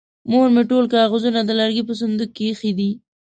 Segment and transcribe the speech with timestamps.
[0.31, 2.91] مور مې ټول کاغذونه د لرګي په صندوق کې ايښې دي.